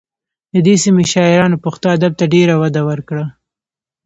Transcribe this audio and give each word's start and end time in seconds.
د 0.53 0.55
دې 0.65 0.75
سیمې 0.83 1.05
شاعرانو 1.13 1.61
پښتو 1.65 1.85
ادب 1.95 2.11
ته 2.19 2.25
ډېره 2.33 2.55
وده 2.61 2.81
ورکړه 2.89 3.25